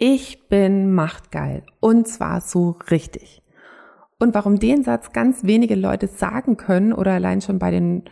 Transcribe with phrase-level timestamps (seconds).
[0.00, 1.64] Ich bin machtgeil.
[1.80, 3.42] Und zwar so richtig.
[4.20, 8.04] Und warum den Satz ganz wenige Leute sagen können oder allein schon bei den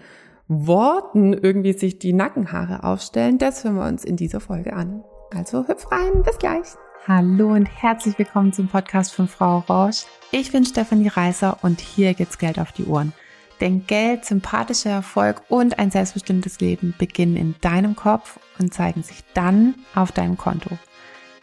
[0.49, 5.05] Worten irgendwie sich die Nackenhaare aufstellen, das hören wir uns in dieser Folge an.
[5.33, 6.67] Also hüpf rein, bis gleich.
[7.07, 10.07] Hallo und herzlich willkommen zum Podcast von Frau Rausch.
[10.33, 13.13] Ich bin Stefanie Reißer und hier geht's Geld auf die Ohren.
[13.61, 19.23] Denn Geld, sympathischer Erfolg und ein selbstbestimmtes Leben beginnen in deinem Kopf und zeigen sich
[19.35, 20.77] dann auf deinem Konto.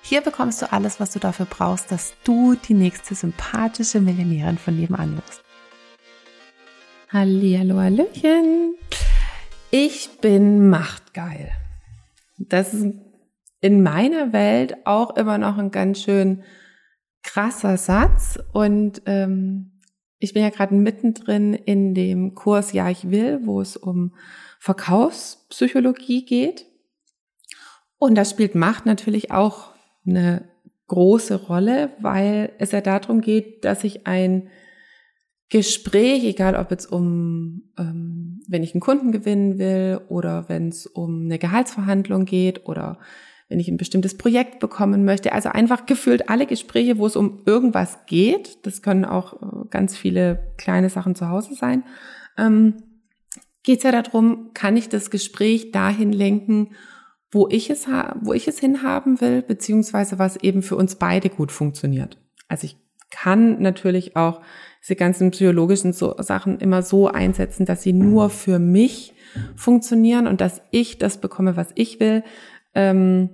[0.05, 4.77] Hier bekommst du alles, was du dafür brauchst, dass du die nächste sympathische Millionärin von
[4.77, 5.41] nebenan wirst.
[7.09, 8.75] Hallihallo, Hallöchen.
[9.71, 11.51] Ich bin machtgeil.
[12.37, 12.87] Das ist
[13.61, 16.43] in meiner Welt auch immer noch ein ganz schön
[17.23, 19.79] krasser Satz und ähm,
[20.19, 24.15] ich bin ja gerade mittendrin in dem Kurs Ja, ich will, wo es um
[24.59, 26.65] Verkaufspsychologie geht.
[27.97, 29.72] Und da spielt Macht natürlich auch
[30.05, 30.45] eine
[30.87, 34.49] große Rolle, weil es ja darum geht, dass ich ein
[35.49, 40.87] Gespräch, egal ob jetzt um, ähm, wenn ich einen Kunden gewinnen will oder wenn es
[40.87, 42.99] um eine Gehaltsverhandlung geht oder
[43.49, 45.31] wenn ich ein bestimmtes Projekt bekommen möchte.
[45.31, 48.65] Also einfach gefühlt alle Gespräche, wo es um irgendwas geht.
[48.65, 51.83] Das können auch äh, ganz viele kleine Sachen zu Hause sein.
[52.35, 52.77] Ähm,
[53.61, 56.69] geht es ja darum, kann ich das Gespräch dahin lenken,
[57.33, 57.87] wo ich es,
[58.21, 62.17] wo ich es hinhaben will, beziehungsweise was eben für uns beide gut funktioniert.
[62.47, 62.77] Also ich
[63.09, 64.41] kann natürlich auch
[64.81, 69.13] diese ganzen psychologischen so Sachen immer so einsetzen, dass sie nur für mich
[69.55, 72.23] funktionieren und dass ich das bekomme, was ich will.
[72.75, 73.29] Ähm,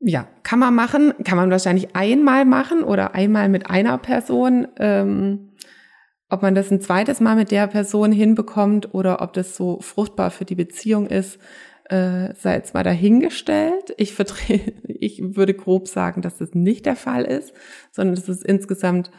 [0.00, 4.66] ja, kann man machen, kann man wahrscheinlich einmal machen oder einmal mit einer Person.
[4.78, 5.52] Ähm,
[6.28, 10.30] ob man das ein zweites Mal mit der Person hinbekommt oder ob das so fruchtbar
[10.30, 11.38] für die Beziehung ist,
[11.92, 13.94] äh, sei jetzt mal dahingestellt.
[13.98, 14.18] Ich,
[14.88, 17.52] ich würde grob sagen, dass das nicht der Fall ist,
[17.92, 19.10] sondern dass es insgesamt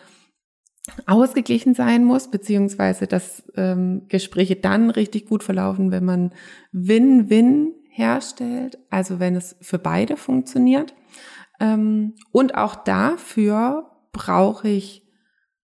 [1.05, 6.33] ausgeglichen sein muss, beziehungsweise dass ähm, Gespräche dann richtig gut verlaufen, wenn man
[6.71, 10.95] Win-Win herstellt, also wenn es für beide funktioniert.
[11.59, 15.03] Ähm, und auch dafür brauche ich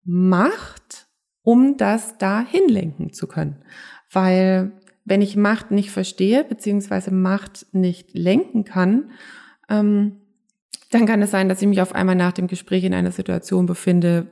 [0.07, 1.09] Macht,
[1.43, 3.65] um das da hinlenken zu können.
[4.13, 4.73] Weil
[5.05, 9.11] wenn ich Macht nicht verstehe, beziehungsweise Macht nicht lenken kann,
[9.69, 10.21] ähm,
[10.91, 13.67] dann kann es sein, dass ich mich auf einmal nach dem Gespräch in einer Situation
[13.67, 14.29] befinde,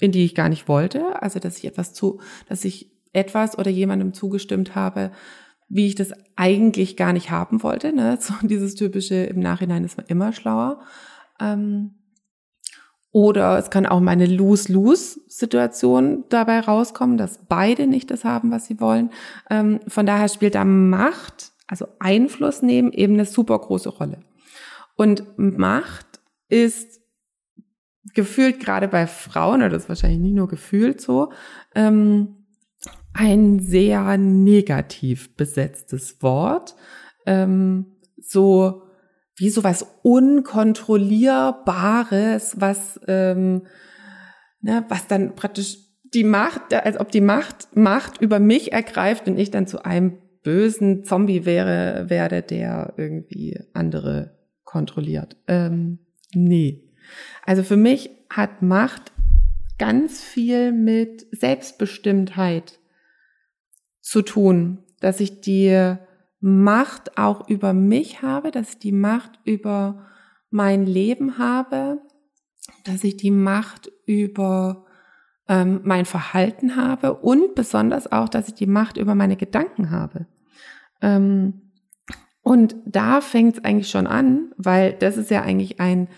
[0.00, 1.22] in die ich gar nicht wollte.
[1.22, 5.12] Also, dass ich etwas zu, dass ich etwas oder jemandem zugestimmt habe,
[5.68, 7.92] wie ich das eigentlich gar nicht haben wollte.
[7.92, 8.18] Ne?
[8.20, 10.80] So dieses typische, im Nachhinein ist man immer schlauer.
[11.40, 11.94] Ähm,
[13.14, 18.66] oder es kann auch mal eine Lose-Lose-Situation dabei rauskommen, dass beide nicht das haben, was
[18.66, 19.10] sie wollen.
[19.48, 24.18] Ähm, von daher spielt da Macht, also Einfluss nehmen, eben eine super große Rolle.
[24.96, 27.02] Und Macht ist
[28.14, 31.30] gefühlt gerade bei Frauen, oder das ist wahrscheinlich nicht nur gefühlt so,
[31.76, 32.46] ähm,
[33.12, 36.74] ein sehr negativ besetztes Wort.
[37.26, 38.82] Ähm, so
[39.36, 43.66] wie sowas Unkontrollierbares, was, ähm,
[44.60, 49.38] ne, was dann praktisch die Macht, als ob die Macht Macht über mich ergreift und
[49.38, 55.36] ich dann zu einem bösen Zombie wäre, werde, der irgendwie andere kontrolliert.
[55.48, 55.98] Ähm,
[56.34, 56.84] nee.
[57.44, 59.12] Also für mich hat Macht
[59.78, 62.78] ganz viel mit Selbstbestimmtheit
[64.00, 65.96] zu tun, dass ich die
[66.46, 70.04] Macht auch über mich habe, dass ich die Macht über
[70.50, 72.02] mein Leben habe,
[72.84, 74.84] dass ich die Macht über
[75.48, 80.26] ähm, mein Verhalten habe und besonders auch, dass ich die Macht über meine Gedanken habe.
[81.00, 81.62] Ähm,
[82.42, 86.08] und da fängt es eigentlich schon an, weil das ist ja eigentlich ein,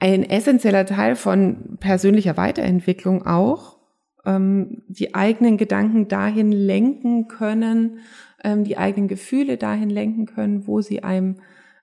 [0.00, 3.78] ein essentieller Teil von persönlicher Weiterentwicklung auch,
[4.24, 8.00] ähm, die eigenen Gedanken dahin lenken können,
[8.46, 11.40] ähm, die eigenen Gefühle dahin lenken können, wo sie einem,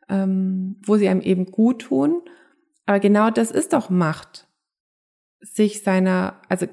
[0.07, 2.21] ähm, wo sie einem eben gut tun.
[2.86, 4.48] Aber genau das ist doch Macht,
[5.42, 6.65] sich seiner, also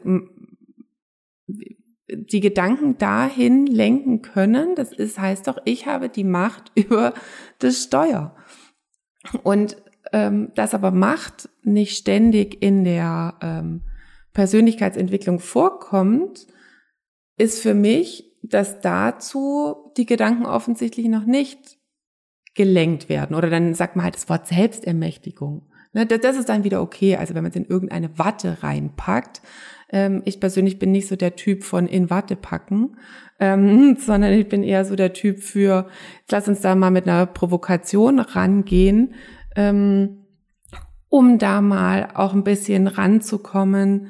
[2.09, 4.77] die Gedanken dahin lenken können.
[4.77, 7.13] Das ist, heißt doch, ich habe die Macht über
[7.59, 8.37] das Steuer.
[9.43, 9.77] Und
[10.13, 13.83] ähm, dass aber Macht nicht ständig in der ähm,
[14.35, 16.47] Persönlichkeitsentwicklung vorkommt,
[17.37, 21.79] ist für mich dass dazu die Gedanken offensichtlich noch nicht
[22.55, 23.37] gelenkt werden.
[23.37, 25.67] Oder dann sagt man halt das Wort Selbstermächtigung.
[25.93, 27.17] Ne, das ist dann wieder okay.
[27.17, 29.43] Also wenn man es in irgendeine Watte reinpackt.
[29.91, 32.97] Ähm, ich persönlich bin nicht so der Typ von in Watte packen,
[33.41, 35.89] ähm, sondern ich bin eher so der Typ für,
[36.31, 39.15] lass uns da mal mit einer Provokation rangehen,
[39.57, 40.27] ähm,
[41.09, 44.09] um da mal auch ein bisschen ranzukommen,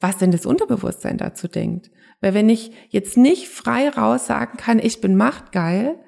[0.00, 1.90] was denn das Unterbewusstsein dazu denkt.
[2.20, 5.98] Weil wenn ich jetzt nicht frei raus sagen kann, ich bin machtgeil,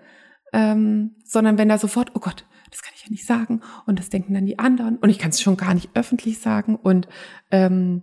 [0.53, 4.11] ähm, sondern wenn da sofort, oh Gott, das kann ich ja nicht sagen und das
[4.11, 7.09] denken dann die anderen und ich kann es schon gar nicht öffentlich sagen und
[7.51, 8.03] ähm,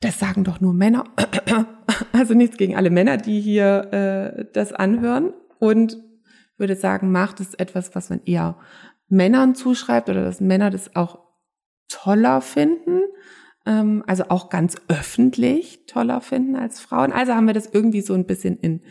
[0.00, 1.04] das sagen doch nur Männer.
[2.12, 5.98] Also nichts gegen alle Männer, die hier äh, das anhören und
[6.56, 8.56] würde sagen, Macht ist etwas, was man eher
[9.08, 11.18] Männern zuschreibt oder dass Männer das auch
[11.88, 13.02] toller finden
[13.66, 17.12] ähm, also auch ganz öffentlich toller finden als Frauen.
[17.12, 18.82] Also haben wir das irgendwie so ein bisschen in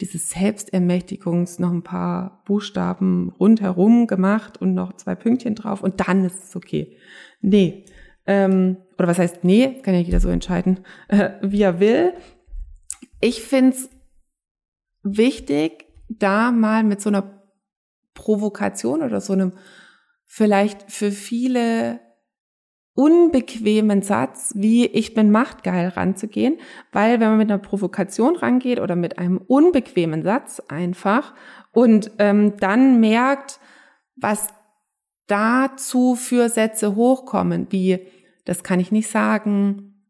[0.00, 6.24] dieses Selbstermächtigungs noch ein paar Buchstaben rundherum gemacht und noch zwei Pünktchen drauf und dann
[6.24, 6.96] ist es okay.
[7.40, 7.84] Nee.
[8.26, 9.80] Ähm, oder was heißt nee?
[9.82, 12.14] Kann ja jeder so entscheiden, äh, wie er will.
[13.20, 13.90] Ich find's
[15.02, 17.42] wichtig, da mal mit so einer
[18.14, 19.52] Provokation oder so einem
[20.24, 22.00] vielleicht für viele
[22.94, 26.58] unbequemen Satz wie ich bin machtgeil ranzugehen,
[26.92, 31.34] weil wenn man mit einer Provokation rangeht oder mit einem unbequemen Satz einfach
[31.72, 33.60] und ähm, dann merkt,
[34.16, 34.48] was
[35.26, 38.00] dazu für Sätze hochkommen, wie
[38.44, 40.04] das kann ich nicht sagen,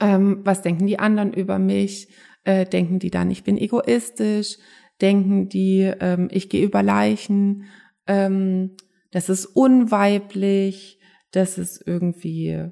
[0.00, 2.08] ähm, was denken die anderen über mich,
[2.44, 4.58] äh, denken die dann, ich bin egoistisch,
[5.00, 7.64] denken die, ähm, ich gehe über Leichen,
[8.06, 8.76] ähm,
[9.10, 10.98] das ist unweiblich,
[11.32, 12.70] das ist irgendwie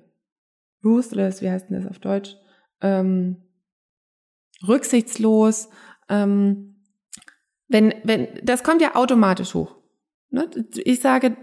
[0.85, 2.37] ruthless, wie heißt denn das auf Deutsch?
[2.81, 3.37] Ähm,
[4.67, 5.69] rücksichtslos.
[6.09, 6.83] Ähm,
[7.69, 9.77] wenn, wenn, das kommt ja automatisch hoch.
[10.31, 10.49] Ne?
[10.85, 11.37] Ich sage,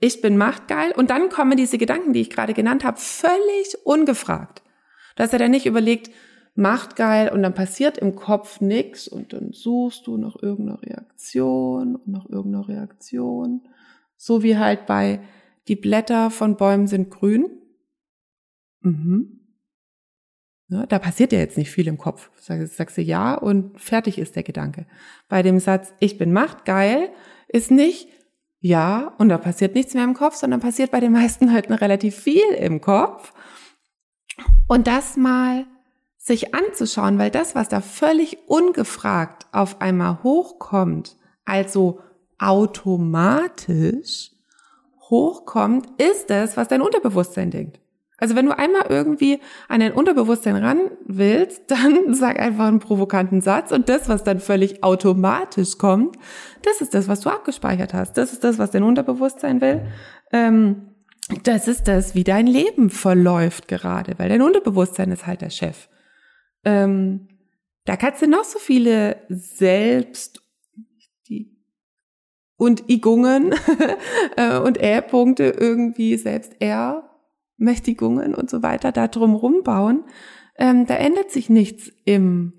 [0.00, 4.62] ich bin machtgeil und dann kommen diese Gedanken, die ich gerade genannt habe, völlig ungefragt.
[5.18, 6.10] Hast ja dann nicht überlegt,
[6.54, 12.08] machtgeil und dann passiert im Kopf nichts und dann suchst du nach irgendeiner Reaktion und
[12.08, 13.62] nach irgendeiner Reaktion.
[14.16, 15.20] So wie halt bei
[15.68, 17.50] die Blätter von Bäumen sind grün.
[18.80, 19.38] Mhm.
[20.68, 22.30] Ja, da passiert ja jetzt nicht viel im Kopf.
[22.36, 24.86] Sagst, sagst du ja und fertig ist der Gedanke.
[25.28, 27.10] Bei dem Satz, ich bin machtgeil,
[27.48, 28.08] ist nicht
[28.60, 32.16] ja und da passiert nichts mehr im Kopf, sondern passiert bei den meisten halt relativ
[32.16, 33.32] viel im Kopf.
[34.66, 35.66] Und das mal
[36.16, 41.16] sich anzuschauen, weil das, was da völlig ungefragt auf einmal hochkommt,
[41.46, 42.00] also
[42.38, 44.32] automatisch,
[45.10, 47.80] hochkommt, ist es, was dein Unterbewusstsein denkt.
[48.20, 53.40] Also wenn du einmal irgendwie an dein Unterbewusstsein ran willst, dann sag einfach einen provokanten
[53.40, 56.16] Satz und das, was dann völlig automatisch kommt,
[56.62, 58.14] das ist das, was du abgespeichert hast.
[58.14, 59.86] Das ist das, was dein Unterbewusstsein will.
[60.32, 60.94] Ähm,
[61.44, 65.88] das ist das, wie dein Leben verläuft gerade, weil dein Unterbewusstsein ist halt der Chef.
[66.64, 67.28] Ähm,
[67.84, 70.42] da kannst du noch so viele Selbst
[72.58, 73.54] und Igungen
[74.36, 80.04] äh, und Ä-Punkte irgendwie selbst Ermächtigungen und so weiter da drum bauen,
[80.58, 82.52] ähm, da ändert sich nichts im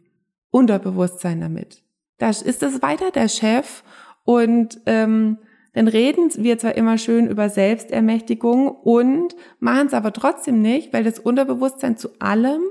[0.50, 1.84] Unterbewusstsein damit.
[2.18, 3.84] Da ist es weiter der Chef
[4.24, 5.38] und ähm,
[5.74, 11.04] dann reden wir zwar immer schön über Selbstermächtigung und machen es aber trotzdem nicht, weil
[11.04, 12.64] das Unterbewusstsein zu allem,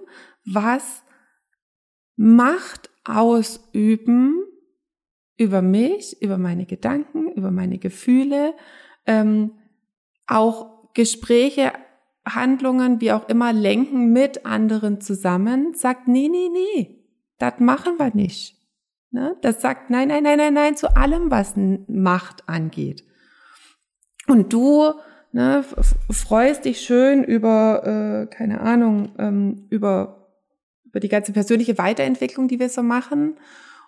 [0.45, 1.05] was
[2.17, 4.43] Macht ausüben
[5.38, 8.55] über mich, über meine Gedanken, über meine Gefühle,
[9.06, 9.52] ähm,
[10.26, 11.73] auch Gespräche,
[12.26, 17.04] Handlungen, wie auch immer, lenken mit anderen zusammen, sagt, nee, nee, nee,
[17.38, 18.57] das machen wir nicht.
[19.11, 19.37] Ne?
[19.40, 21.54] Das sagt, nein, nein, nein, nein, nein, zu allem, was
[21.87, 23.04] Macht angeht.
[24.26, 24.92] Und du
[25.33, 25.64] ne,
[26.11, 30.28] freust dich schön über, äh, keine Ahnung, ähm, über,
[30.85, 33.38] über die ganze persönliche Weiterentwicklung, die wir so machen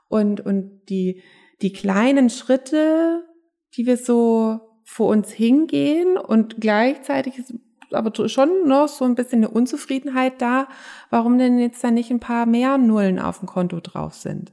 [0.08, 1.22] und, und die,
[1.62, 3.26] die kleinen Schritte,
[3.74, 7.54] die wir so vor uns hingehen und gleichzeitig ist
[7.92, 10.68] aber schon noch so ein bisschen eine Unzufriedenheit da,
[11.10, 14.52] warum denn jetzt da nicht ein paar mehr Nullen auf dem Konto drauf sind.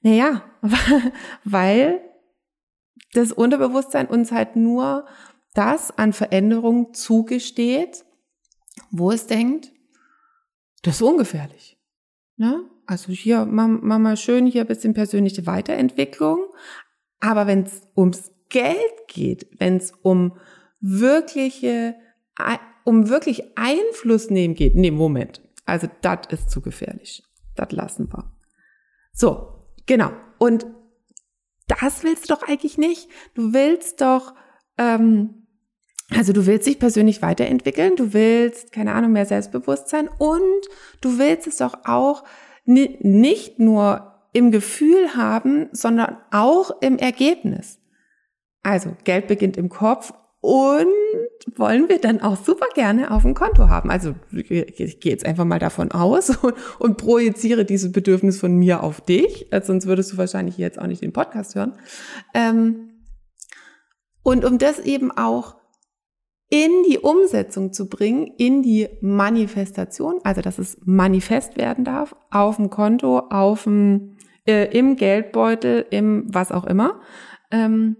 [0.00, 0.42] Naja,
[1.44, 2.00] weil
[3.12, 5.06] das Unterbewusstsein uns halt nur
[5.54, 8.04] das an Veränderung zugesteht,
[8.90, 9.72] wo es denkt,
[10.82, 11.78] das ist ungefährlich.
[12.36, 12.64] Ne?
[12.88, 16.38] Also hier, mach mal schön hier bisschen persönliche Weiterentwicklung.
[17.20, 18.78] Aber wenn es ums Geld
[19.08, 20.38] geht, wenn es um
[20.80, 21.96] wirkliche,
[22.84, 25.42] um wirklich Einfluss nehmen geht, nee, Moment.
[25.66, 27.22] Also das ist zu gefährlich.
[27.56, 28.32] Das lassen wir.
[29.12, 30.10] So, genau.
[30.38, 30.64] Und
[31.66, 33.10] das willst du doch eigentlich nicht.
[33.34, 34.34] Du willst doch
[34.78, 35.46] ähm,
[36.16, 40.68] Also du willst dich persönlich weiterentwickeln, du willst, keine Ahnung, mehr Selbstbewusstsein und
[41.02, 42.24] du willst es doch auch
[42.68, 47.78] nicht nur im Gefühl haben, sondern auch im Ergebnis.
[48.62, 50.86] Also Geld beginnt im Kopf und
[51.56, 53.90] wollen wir dann auch super gerne auf dem Konto haben.
[53.90, 54.48] Also ich
[55.00, 59.46] gehe jetzt einfach mal davon aus und, und projiziere dieses Bedürfnis von mir auf dich,
[59.50, 61.78] also sonst würdest du wahrscheinlich jetzt auch nicht den Podcast hören.
[62.34, 62.90] Ähm,
[64.22, 65.56] und um das eben auch
[66.50, 72.56] in die Umsetzung zu bringen, in die Manifestation, also dass es manifest werden darf, auf
[72.56, 77.00] dem Konto, auf dem, äh, im Geldbeutel, im was auch immer.
[77.50, 77.96] Ähm,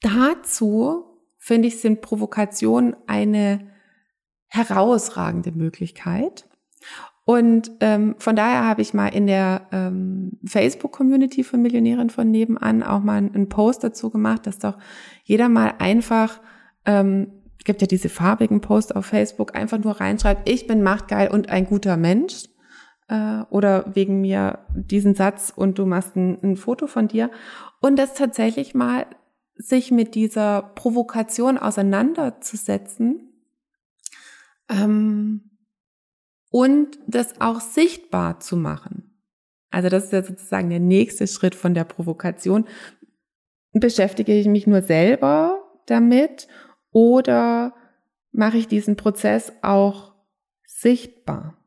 [0.00, 1.04] dazu
[1.38, 3.70] finde ich, sind Provokationen eine
[4.46, 6.48] herausragende Möglichkeit.
[7.26, 12.82] Und ähm, von daher habe ich mal in der ähm, Facebook-Community von Millionären von nebenan
[12.82, 14.78] auch mal einen Post dazu gemacht, dass doch
[15.22, 16.40] jeder mal einfach
[16.84, 21.48] ähm, gibt ja diese farbigen Posts auf Facebook, einfach nur reinschreibt, ich bin machtgeil und
[21.48, 22.44] ein guter Mensch.
[23.08, 27.30] Äh, oder wegen mir diesen Satz und du machst ein, ein Foto von dir.
[27.80, 29.06] Und das tatsächlich mal
[29.56, 33.32] sich mit dieser Provokation auseinanderzusetzen
[34.68, 35.50] ähm,
[36.50, 39.10] und das auch sichtbar zu machen.
[39.70, 42.66] Also das ist ja sozusagen der nächste Schritt von der Provokation.
[43.72, 46.48] Beschäftige ich mich nur selber damit
[46.94, 47.74] oder
[48.32, 50.14] mache ich diesen Prozess auch
[50.64, 51.58] sichtbar?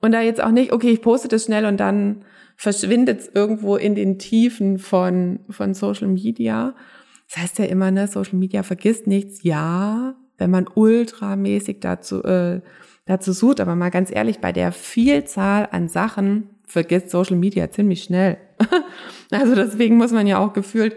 [0.00, 2.24] Und da jetzt auch nicht, okay, ich poste das schnell und dann
[2.56, 6.74] verschwindet es irgendwo in den Tiefen von, von Social Media.
[7.28, 9.42] Das heißt ja immer, ne, Social Media vergisst nichts.
[9.42, 12.60] Ja, wenn man ultramäßig dazu, äh,
[13.06, 18.02] dazu sucht, aber mal ganz ehrlich, bei der Vielzahl an Sachen vergisst Social Media ziemlich
[18.02, 18.38] schnell.
[19.30, 20.96] also deswegen muss man ja auch gefühlt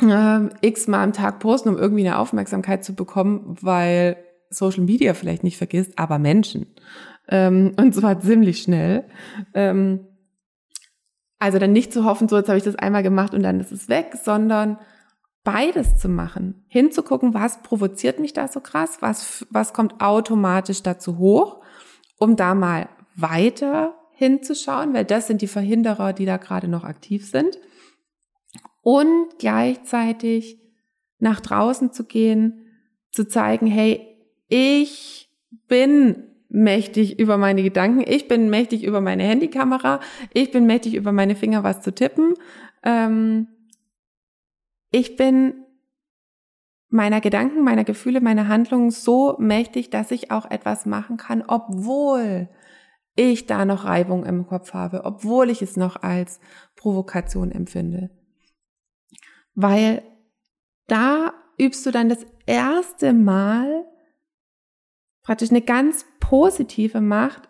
[0.00, 4.16] äh, x-mal am Tag posten, um irgendwie eine Aufmerksamkeit zu bekommen, weil
[4.50, 6.66] Social Media vielleicht nicht vergisst, aber Menschen.
[7.28, 9.04] Ähm, und zwar ziemlich schnell.
[9.54, 10.06] Ähm,
[11.38, 13.72] also dann nicht zu hoffen, so jetzt habe ich das einmal gemacht und dann ist
[13.72, 14.78] es weg, sondern
[15.42, 16.64] beides zu machen.
[16.68, 21.60] Hinzugucken, was provoziert mich da so krass, was, was kommt automatisch dazu hoch,
[22.18, 27.28] um da mal weiter hinzuschauen, weil das sind die Verhinderer, die da gerade noch aktiv
[27.28, 27.58] sind
[28.84, 30.60] und gleichzeitig
[31.18, 32.66] nach draußen zu gehen,
[33.10, 34.06] zu zeigen, hey,
[34.48, 35.30] ich
[35.66, 40.00] bin mächtig über meine Gedanken, ich bin mächtig über meine Handykamera,
[40.32, 42.34] ich bin mächtig über meine Finger was zu tippen.
[42.82, 43.48] Ähm,
[44.90, 45.54] ich bin
[46.90, 52.50] meiner Gedanken, meiner Gefühle, meiner Handlungen so mächtig, dass ich auch etwas machen kann, obwohl
[53.16, 56.38] ich da noch Reibung im Kopf habe, obwohl ich es noch als
[56.76, 58.10] Provokation empfinde
[59.54, 60.02] weil
[60.86, 63.86] da übst du dann das erste Mal
[65.22, 67.48] praktisch eine ganz positive Macht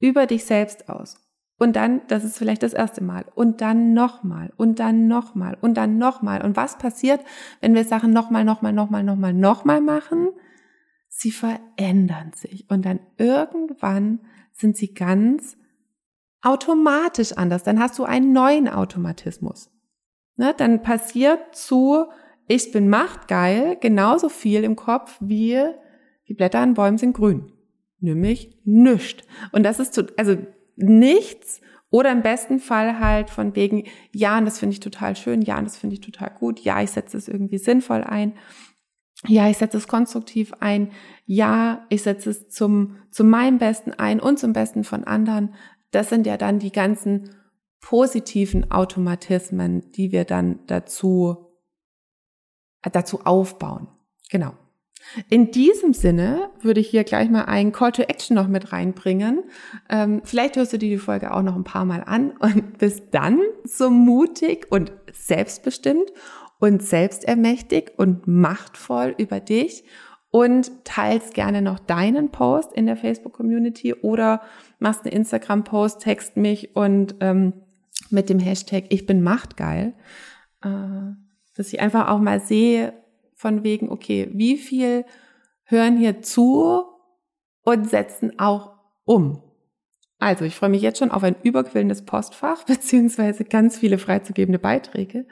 [0.00, 1.18] über dich selbst aus.
[1.58, 5.74] Und dann, das ist vielleicht das erste Mal, und dann nochmal, und dann nochmal, und
[5.74, 6.44] dann nochmal.
[6.44, 7.20] Und was passiert,
[7.60, 10.30] wenn wir Sachen nochmal, nochmal, nochmal, nochmal, nochmal machen?
[11.08, 12.68] Sie verändern sich.
[12.68, 14.20] Und dann irgendwann
[14.52, 15.56] sind sie ganz
[16.40, 17.62] automatisch anders.
[17.62, 19.71] Dann hast du einen neuen Automatismus
[20.36, 22.06] ne, dann passiert zu
[22.48, 25.58] ich bin machtgeil genauso viel im Kopf wie
[26.28, 27.52] die Blätter an Bäumen sind grün.
[28.00, 29.26] Nämlich nichts.
[29.52, 30.36] Und das ist, zu, also
[30.76, 31.60] nichts
[31.90, 35.58] oder im besten Fall halt von wegen, ja, und das finde ich total schön, ja,
[35.58, 38.32] und das finde ich total gut, ja, ich setze es irgendwie sinnvoll ein,
[39.26, 40.90] ja, ich setze es konstruktiv ein,
[41.26, 45.54] ja, ich setze es zum, zu meinem Besten ein und zum Besten von anderen.
[45.90, 47.30] Das sind ja dann die ganzen
[47.82, 51.52] positiven Automatismen, die wir dann dazu,
[52.82, 53.88] äh, dazu aufbauen.
[54.30, 54.54] Genau.
[55.28, 59.42] In diesem Sinne würde ich hier gleich mal einen Call to Action noch mit reinbringen.
[59.90, 63.06] Ähm, vielleicht hörst du dir die Folge auch noch ein paar Mal an und bist
[63.10, 66.12] dann so mutig und selbstbestimmt
[66.60, 69.84] und selbstermächtig und machtvoll über dich
[70.30, 74.40] und teilst gerne noch deinen Post in der Facebook-Community oder
[74.78, 77.54] machst einen Instagram-Post, text mich und ähm,
[78.12, 79.94] mit dem Hashtag Ich bin machtgeil,
[80.62, 80.68] äh,
[81.56, 82.94] dass ich einfach auch mal sehe
[83.34, 85.04] von wegen, okay, wie viel
[85.64, 86.84] hören hier zu
[87.62, 89.42] und setzen auch um.
[90.18, 95.26] Also, ich freue mich jetzt schon auf ein überquillendes Postfach, beziehungsweise ganz viele freizugebende Beiträge.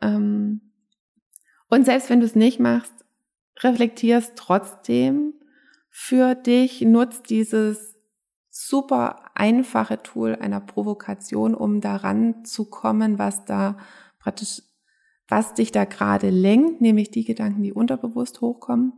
[0.00, 0.60] Ähm,
[1.68, 2.92] und selbst wenn du es nicht machst,
[3.62, 5.34] reflektierst trotzdem
[5.90, 7.93] für dich, nutzt dieses
[8.56, 13.76] super einfache Tool einer Provokation, um daran zu kommen, was da
[14.20, 14.62] praktisch
[15.26, 18.92] was dich da gerade lenkt, nämlich die Gedanken, die unterbewusst hochkommen,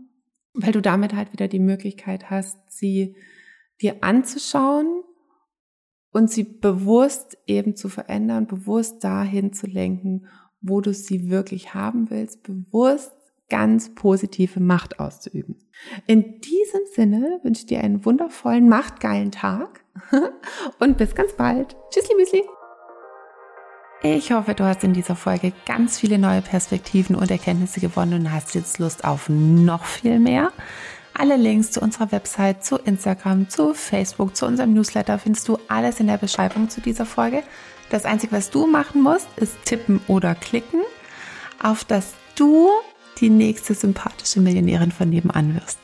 [0.53, 3.17] weil du damit halt wieder die Möglichkeit hast, sie
[3.81, 5.05] dir anzuschauen
[6.13, 10.27] und sie bewusst eben zu verändern, bewusst dahin zu lenken,
[10.61, 13.13] wo du sie wirklich haben willst, bewusst
[13.49, 15.57] ganz positive Macht auszuüben.
[16.07, 19.85] In diesem Sinne wünsche ich dir einen wundervollen, machtgeilen Tag
[20.79, 21.77] und bis ganz bald.
[21.91, 22.45] Tschüssli, Müsli.
[24.03, 28.33] Ich hoffe, du hast in dieser Folge ganz viele neue Perspektiven und Erkenntnisse gewonnen und
[28.33, 30.53] hast jetzt Lust auf noch viel mehr.
[31.15, 35.99] Alle Links zu unserer Website, zu Instagram, zu Facebook, zu unserem Newsletter findest du alles
[35.99, 37.43] in der Beschreibung zu dieser Folge.
[37.89, 40.83] Das Einzige, was du machen musst, ist tippen oder klicken,
[41.63, 42.69] auf dass du
[43.21, 45.79] die nächste sympathische Millionärin von nebenan wirst.